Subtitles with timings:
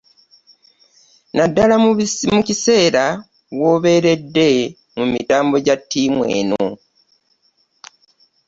[1.35, 1.75] Naddala
[2.33, 3.05] mu kiseera
[3.61, 4.49] w'abeeredde
[4.97, 6.65] mu mitambo gya ttiimu eno.